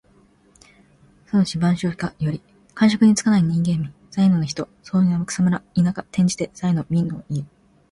[1.31, 2.41] 『孟子』「万章・下」より。
[2.73, 3.93] 官職に就かない民間人。
[4.09, 4.67] 在野の人。
[4.83, 5.91] 「草莽」は草むら・田舎。
[6.01, 7.45] 転じて在野・民間をいう。